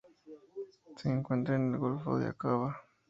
[0.97, 2.75] Se encuentra en el Golfo de Aqaba.